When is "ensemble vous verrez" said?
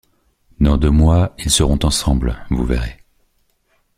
1.83-3.03